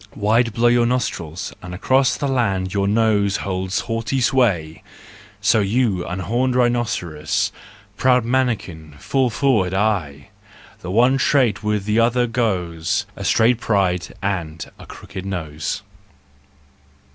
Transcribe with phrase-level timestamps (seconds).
[0.15, 4.81] Wide blow your nostrils, and across The land your nose holds haughty sway:
[5.41, 7.51] So you, unhorned rhinoceros,
[7.97, 10.29] Proud mannikin, fall forward aye!
[10.79, 15.83] The one trait with the other goes: A straight pride and a crooked nose.